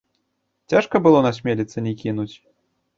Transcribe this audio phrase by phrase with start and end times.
[0.73, 2.31] Цяжка было насмеліцца, не кінуць?